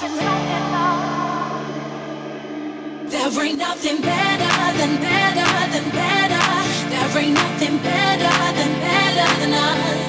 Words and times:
There 0.00 0.10
ain't 3.44 3.58
nothing 3.58 4.00
better 4.02 4.78
than 4.78 4.96
better 5.00 5.50
than 5.70 5.90
better. 5.90 6.44
There 6.90 7.18
ain't 7.22 7.34
nothing 7.34 7.78
better 7.78 8.34
than 8.58 8.72
better 8.80 9.40
than 9.40 9.52
us. 9.54 10.03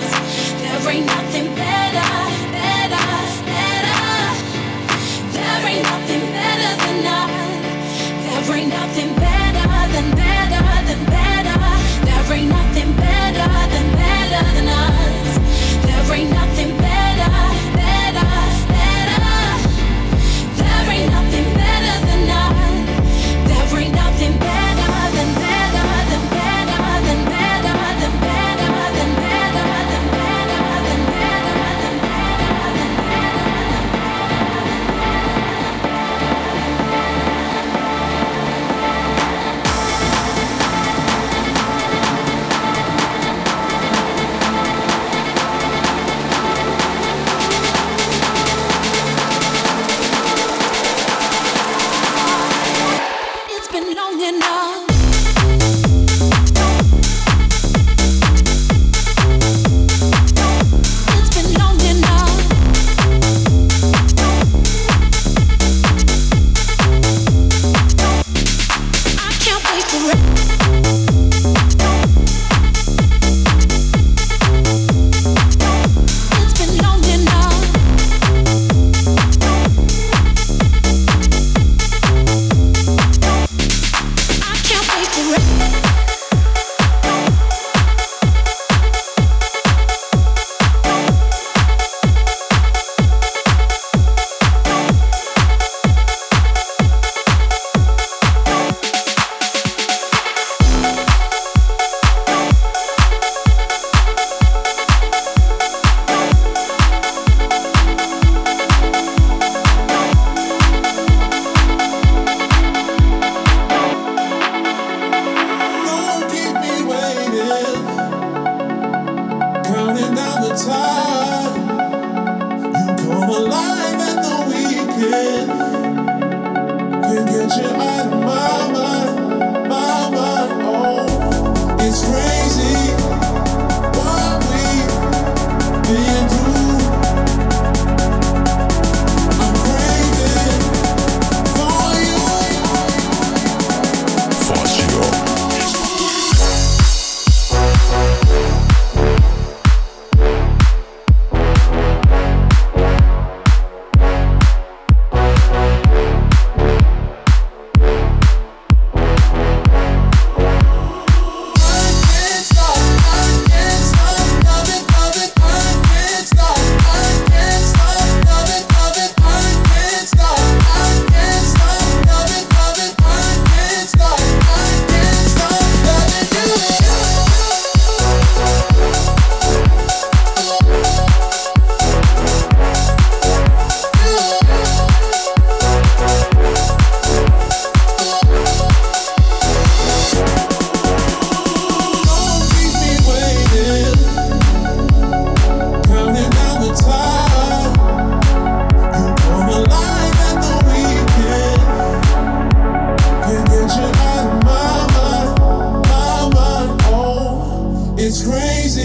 it's 208.17 208.23
crazy. 208.23 208.84